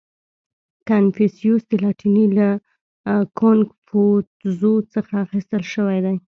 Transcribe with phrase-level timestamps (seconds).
[0.89, 2.49] •کنفوسیوس د لاتیني له
[3.39, 4.03] کونګ فو
[4.39, 6.15] تزو څخه اخیستل شوی دی.